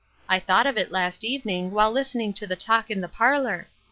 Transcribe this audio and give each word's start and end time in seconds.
I 0.27 0.39
thought 0.39 0.65
of 0.65 0.79
it 0.79 0.89
last 0.91 1.23
evening 1.23 1.69
while 1.69 1.91
listening 1.91 2.33
to 2.33 2.47
the 2.47 2.55
talk 2.55 2.89
in 2.89 3.01
the 3.01 3.07
parlor. 3.07 3.67